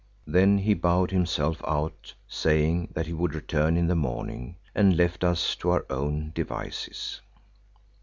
[0.25, 5.23] Then he bowed himself out, saying that he would return in the morning, and left
[5.23, 7.21] us to our own devices.